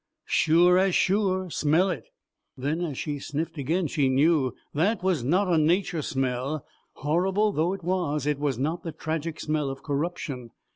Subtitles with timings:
[0.25, 2.05] "Sure as sure; smell it."
[2.57, 4.55] Then, as she sniffed again, she knew.
[4.73, 9.39] That was not a nature smell; horrible though it was it was not the tragic
[9.39, 10.49] smell of corruption.